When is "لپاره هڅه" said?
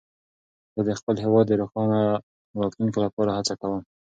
3.05-3.53